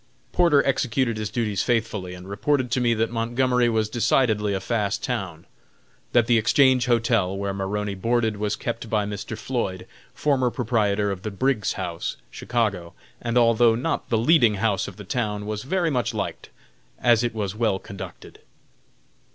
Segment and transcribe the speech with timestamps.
[0.31, 5.03] Porter executed his duties faithfully, and reported to me that Montgomery was decidedly a fast
[5.03, 5.45] town;
[6.11, 9.37] that the Exchange Hotel, where Maroney boarded, was kept by Mr.
[9.37, 9.85] Floyd,
[10.15, 15.03] former proprietor of the Briggs House, Chicago, and, although not the leading house of the
[15.03, 16.49] town, was very much liked,
[16.99, 18.39] as it was well conducted.